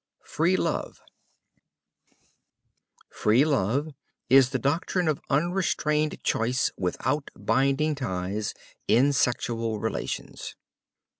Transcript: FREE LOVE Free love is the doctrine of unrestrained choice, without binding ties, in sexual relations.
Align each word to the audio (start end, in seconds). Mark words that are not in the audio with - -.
FREE 0.25 0.57
LOVE 0.57 0.99
Free 3.11 3.45
love 3.45 3.89
is 4.31 4.49
the 4.49 4.57
doctrine 4.57 5.07
of 5.07 5.21
unrestrained 5.29 6.23
choice, 6.23 6.71
without 6.75 7.29
binding 7.35 7.93
ties, 7.93 8.55
in 8.87 9.13
sexual 9.13 9.79
relations. 9.79 10.55